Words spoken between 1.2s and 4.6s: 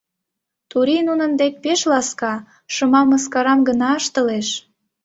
дене пеш ласка, шыма, мыскарам гына ыштылеш.